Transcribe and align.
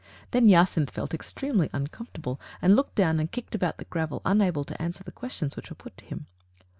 '* 0.17 0.31
Then 0.31 0.47
Jacynth 0.49 0.89
felt 0.89 1.13
extremely 1.13 1.69
uncomfortable, 1.73 2.41
and 2.59 2.75
looked 2.75 2.95
down 2.95 3.19
and 3.19 3.31
kicked 3.31 3.53
about 3.53 3.77
the 3.77 3.85
gravel, 3.85 4.23
unable 4.25 4.63
to 4.63 4.81
answer 4.81 5.03
the 5.03 5.11
questions 5.11 5.55
which 5.55 5.69
were 5.69 5.75
put 5.75 5.95
to 5.97 6.05
him. 6.05 6.25